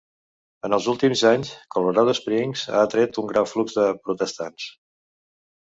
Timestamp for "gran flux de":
3.35-3.87